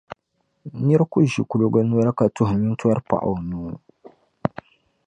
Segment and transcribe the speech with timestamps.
[0.83, 3.71] Nira ku ʒi kuliga noli ka tuhi nintɔri paɣ’ o nuu.